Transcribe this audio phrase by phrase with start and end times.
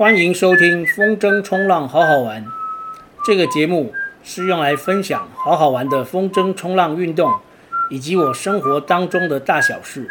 [0.00, 2.46] 欢迎收听风筝冲浪好好玩。
[3.22, 3.92] 这个节目
[4.22, 7.38] 是用来分享好好玩的风筝冲浪运动，
[7.90, 10.08] 以及我生活当中的大小事。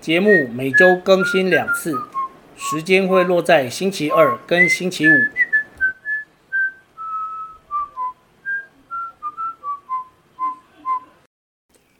[0.00, 1.92] 节目每周更新两次，
[2.54, 5.12] 时间会落在星期二跟星期五。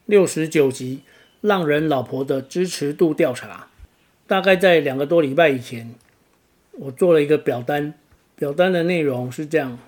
[0.07, 1.03] 六十九集，
[1.41, 3.67] 浪人老婆的支持度调查，
[4.29, 5.97] 大概在两个多礼拜以前，
[6.83, 7.93] 我做了一个表单，
[8.37, 9.79] 表单的内容是这样，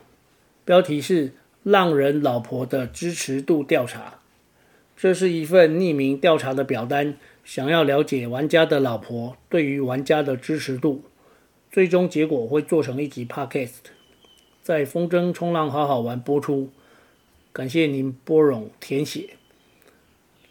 [0.67, 1.33] 标题是
[1.65, 4.19] “浪人老婆的支持度调查”，
[4.95, 11.05] 这是一份匿名调查的表单，想要了解玩家的老婆对于玩家的支持度，
[11.71, 13.77] 最终结果会做成一集 Podcast，
[14.63, 16.69] 在风筝冲浪好好玩播出，
[17.55, 19.31] 感谢您拨冗填写。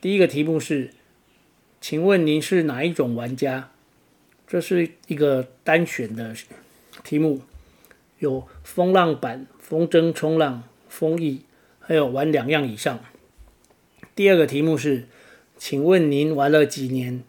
[0.01, 0.89] 第一个题目是，
[1.79, 3.69] 请问您是哪一种玩家？
[4.51, 6.35] 这是一个单选的
[7.05, 7.43] 题目，
[8.19, 11.43] 有风浪板、风筝冲浪、风翼，
[11.79, 12.99] 还有玩两样以上。
[14.13, 15.07] 第二个题目是，
[15.57, 17.23] 请问您玩了几年？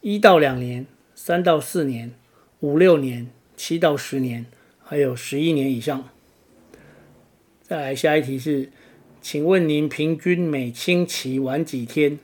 [0.00, 0.86] 一到两年、
[1.16, 2.12] 三到四年、
[2.60, 4.46] 五六年、七到十年，
[4.84, 6.08] 还有十一年以上。
[7.64, 8.70] 再来下一题是。
[9.20, 12.20] 请问您平均每星期玩几天？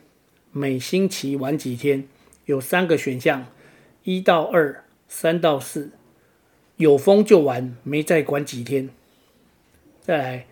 [0.53, 2.07] 每星期玩几天？
[2.45, 3.47] 有三个选项：
[4.03, 5.91] 一到二、三到四。
[6.77, 8.89] 有风就玩，没再管几天。
[10.01, 10.45] 再来，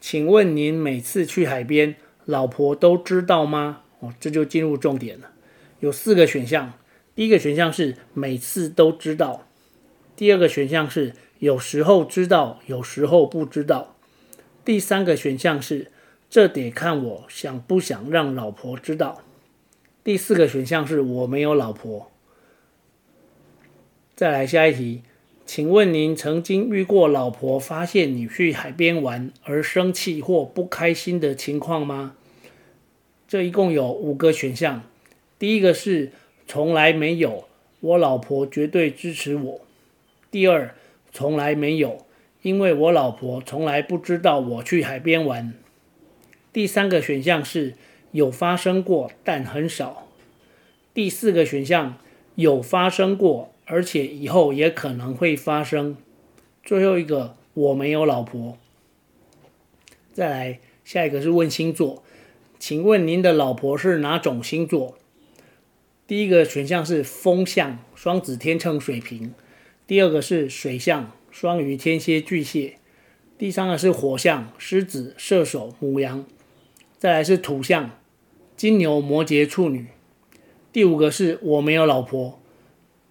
[0.00, 1.94] 请问您每次去海边，
[2.24, 3.82] 老婆都知道吗？
[4.00, 5.30] 哦，这就进入重点了。
[5.78, 6.72] 有四个选项，
[7.14, 9.46] 第一个选项是每次都知道；
[10.16, 13.94] 第二个选项是有时候知道，有时候不知道。
[14.64, 15.92] 第三个选项是，
[16.28, 19.22] 这得看我想不想让老婆知道。
[20.04, 22.10] 第四个选项是我没有老婆。
[24.14, 25.02] 再来下一题，
[25.46, 32.14] 请问您曾经遇过老婆发现你去海边玩而生气或不开心的情况吗？
[33.26, 34.82] 这一共有五个选项，
[35.38, 36.12] 第一个是
[36.46, 37.48] 从来没有，
[37.80, 39.60] 我老婆绝对支持我。
[40.30, 40.74] 第二，
[41.12, 42.04] 从来没有。
[42.42, 45.54] 因为我老婆从来不知道我去海边玩。
[46.52, 47.72] 第三个选项是
[48.14, 50.06] 有发生过，但很少。
[50.94, 51.98] 第四个选项
[52.36, 55.96] 有发生过，而且以后也可能会发生。
[56.62, 58.56] 最后一个我没有老婆。
[60.12, 62.04] 再来，下一个是问星座，
[62.58, 64.96] 请问您的老婆是哪种星座？
[66.06, 69.34] 第一个选项是风象，双子、天秤、水瓶。
[69.86, 71.10] 第二个是水象。
[71.32, 72.78] 双鱼、天蝎、巨蟹，
[73.36, 76.24] 第三个是火象，狮子、射手、母羊，
[76.96, 77.90] 再来是土象，
[78.64, 79.88] 金牛、摩羯、处女，
[80.72, 82.40] 第五个是我没有老婆，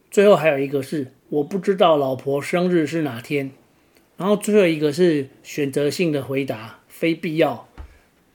[0.09, 3.51] 最后还有一个是我不知道老婆生日是哪天，
[4.17, 7.69] 然后最后一个是选择性的回答，非必要、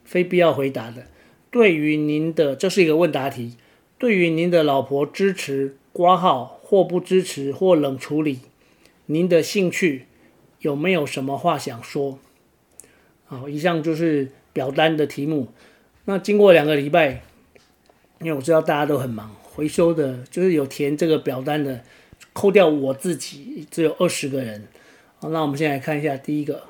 [0.05, 1.09] 非必要回答的。
[1.51, 3.57] 对于您的，这是一个问答题，
[3.99, 8.43] 对于您的老婆支持、挂号或不支持或冷处理。
[9.07, 10.05] 您的兴趣
[10.61, 12.21] 有没有什么话想说？
[13.27, 15.49] 好，以上就是表单的题目。
[16.11, 17.23] 那经过两个礼拜，
[18.21, 21.85] 因为我知道大家都很忙，回收的就是有填这个表单的，
[22.33, 24.67] 扣掉我自己，只有二十个人。
[25.19, 26.63] 好，那我们先来看一下第一个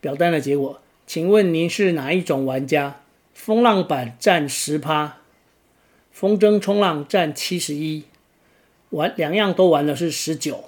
[0.00, 0.80] 表单的结果。
[1.06, 3.02] 请问您是哪一种玩家？
[3.32, 5.18] 风浪板占十趴，
[6.10, 8.02] 风筝冲浪占七十一，
[8.90, 10.64] 玩两样都玩的是十九。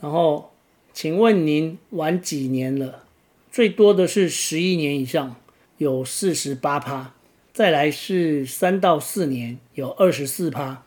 [0.00, 0.54] 然后，
[0.94, 3.04] 请问您玩几年了？
[3.52, 5.36] 最多的是十一年以上，
[5.78, 7.14] 有四十八趴。
[7.52, 10.82] 再来是三到四年，有二十四趴。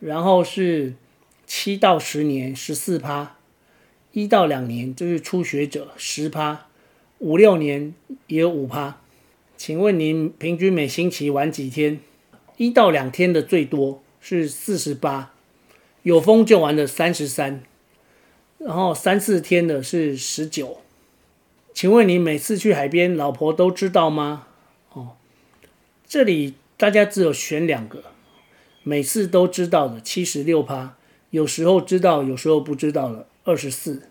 [0.00, 0.94] 然后是
[1.46, 3.36] 七到十年，十四趴。
[4.12, 6.66] 一到两年就是初学者，十趴。
[7.18, 7.94] 五六年
[8.26, 9.00] 也有五趴。
[9.56, 12.00] 请问您平均每星期玩几天？
[12.56, 15.32] 一到两天的最多是四十八，
[16.02, 17.62] 有风就玩的三十三。
[18.58, 20.80] 然后三四天的是十九，
[21.76, 24.46] 请问你每次去海边，老婆都知道吗？
[24.94, 25.10] 哦，
[26.06, 28.02] 这里大家只有选两个，
[28.82, 30.96] 每次都知道的七十六趴，
[31.28, 34.04] 有时候知道，有时候不知道的二十四。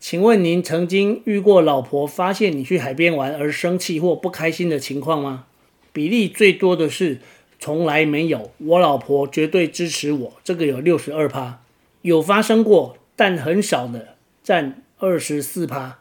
[0.00, 5.44] 请问您曾经遇过老婆发现你去海边玩而生气或不开心的情况吗？
[5.92, 7.20] 比例最多的是
[7.58, 11.60] 从来没有，我老婆绝对支持我，这个有六十二趴，
[12.00, 12.96] 有发生过。
[13.14, 15.98] 但很少的占二十四趴，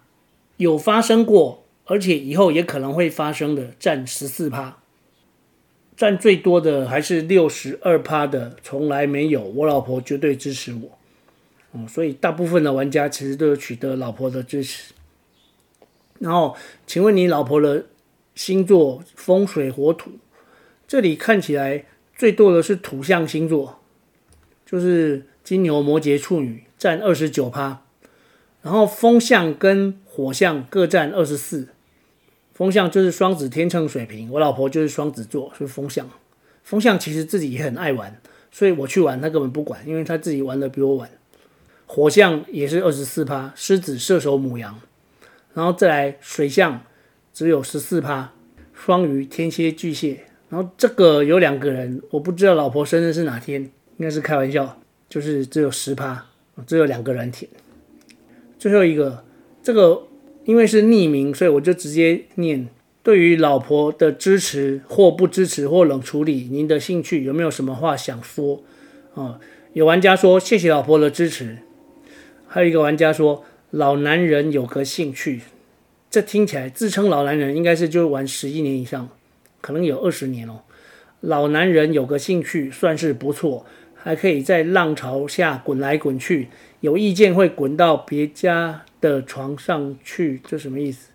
[0.62, 4.78] 有发生过，而且以后也可能会发生的占十四趴，
[5.98, 10.98] 占最多的还是六十二趴的，从来没有，我老婆绝对支持我。
[11.74, 14.94] 嗯，所以大部分的玩家其实都有取得老婆的支持。
[16.20, 16.56] 然后，
[16.86, 17.88] 请问你老婆的
[18.36, 20.12] 星座风水火土？
[20.88, 21.86] 这里看起来
[22.16, 23.80] 最多的是土象星座，
[24.64, 27.84] 就是金牛、摩羯、处女，占二十九趴。
[28.62, 31.68] 然后风象跟火象各占二十四。
[32.54, 36.08] 风象就是双子、天秤、水瓶，我老婆就是双子座，是风象。
[36.64, 38.22] 风象其实自己也很爱玩，
[38.52, 41.10] 所以我去玩，他根本不管，因为他自己玩的比我晚。
[41.88, 44.80] 火象也是二十四趴，狮子、射手、母羊，
[45.56, 46.84] 然后再来水象
[47.34, 48.32] 只有十四趴，
[48.74, 50.26] 双鱼、天蝎、巨蟹。
[50.50, 53.64] 然后这个有两个人，我不知道老婆生日是哪天，
[53.98, 54.80] 应该是开玩笑，
[55.10, 56.28] 就是只有十趴，
[56.68, 57.50] 只有两个人填。
[58.62, 59.24] 最后一个，
[59.64, 60.04] 这个
[60.46, 62.68] 因为是匿名，所以我就直接念。
[63.02, 68.62] 对于老婆的支持或不支持或冷处理，您的兴趣有没有什么话想说？
[69.16, 69.40] 啊，
[69.74, 71.58] 有玩家说谢谢老婆的支持，
[72.48, 75.42] 还有一个玩家说老男人有个兴趣，
[76.12, 79.10] 这听起来自称老男人应该是就玩十一年以上，
[79.60, 80.60] 可能有二十年哦。
[81.22, 83.66] 老男人有个兴趣算是不错，
[83.96, 86.50] 还可以在浪潮下滚来滚去，
[86.82, 91.10] 有意见会滚到别家的床上去，这什么意思？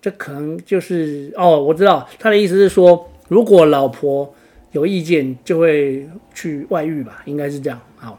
[0.00, 4.34] 这可能就是哦，我知道他的意思是说，如果老婆
[4.72, 7.80] 有意见，就会去外遇吧，应该是这样。
[7.96, 8.18] 好，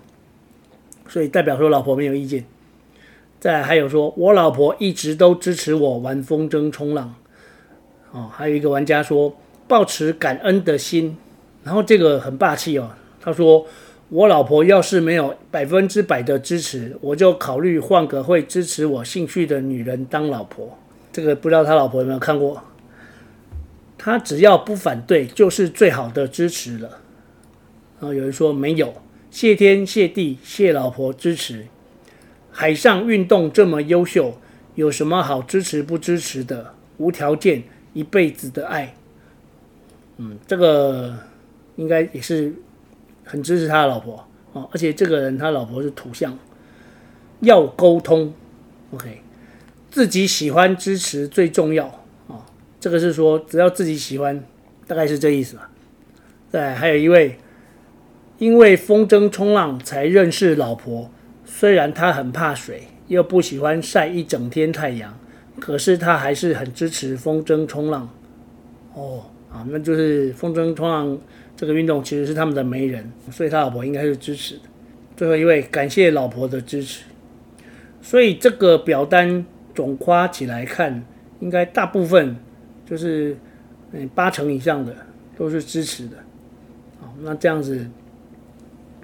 [1.09, 2.45] 所以代表说老婆没有意见。
[3.39, 7.13] 再还有说，我老婆一直都支持我玩风筝冲浪。
[8.11, 9.35] 哦，还有一个玩家说，
[9.67, 11.17] 抱持感恩的心，
[11.65, 13.65] 然后这个很霸气哦，他说，
[14.13, 20.77] 我老婆要是没有百分之百的支持，我就考虑换个会支持我兴趣的女人当老婆。
[21.11, 22.63] 这个不知道他老婆有没有看过？
[23.97, 26.99] 他只要不反对，就是最好的支持了。
[27.99, 28.93] 然后有人说没有，
[29.31, 31.65] 谢天谢地谢老婆支持。
[32.51, 34.37] 海上运动这么优秀，
[34.75, 36.75] 有什么好支持不支持的？
[36.97, 37.63] 无条件
[37.93, 38.93] 一辈子的爱。
[40.17, 41.17] 嗯，这个
[41.77, 42.53] 应该也是
[43.23, 44.69] 很支持他的老婆哦。
[44.71, 46.37] 而且这个人他老婆是土象，
[47.39, 48.33] 要沟通。
[48.91, 49.21] OK。
[49.89, 51.85] 自己喜欢支持最重要
[52.27, 52.41] 啊、
[52.79, 54.43] 这个是说只要自己喜欢，
[54.87, 55.69] 大概是这意思吧。
[56.51, 57.37] 对，还有一位，
[58.39, 61.11] 因为风筝冲浪才认识老婆，
[61.45, 65.15] 虽然他很怕水，又不喜欢晒一整天太阳，
[65.59, 68.09] 可是他还是很支持风筝冲浪。
[68.95, 71.15] 哦，啊，那就是风筝冲浪
[71.55, 74.61] 这个运动其实是他们的媒人，所以他老婆应该是支持的。
[75.15, 77.03] 最后一位，感谢老婆的支持。
[78.01, 79.45] 所以这个表单。
[79.75, 81.03] 总括起来看，
[81.39, 82.35] 应该大部分
[82.85, 83.35] 就是
[83.91, 84.95] 嗯八成以上的
[85.35, 86.17] 都是支持的，
[87.01, 87.83] 好，那这样子，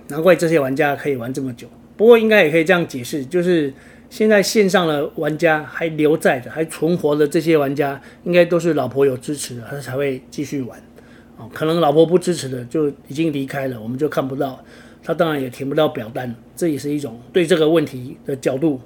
[0.10, 1.68] 难怪这些玩家可以玩这么久。
[1.98, 3.74] 不过应该也可以这样解释，就是
[4.12, 10.80] 现在线上的玩家还留在的、还存活的这些玩家，应该都是老婆有支持的，他才会继续玩。
[11.40, 14.64] 哦，可能老婆不支持的就已经离开了，我们就看不到，
[15.02, 18.80] 他当然也填不到表单，这也是一种对这个问题的角度。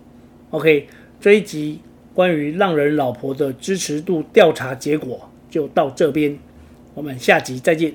[0.51, 0.87] OK。
[1.21, 1.79] 这一集
[2.13, 6.37] 关于浪人老婆的支持度调查结果就到这边，
[6.93, 7.93] 我们下集再见。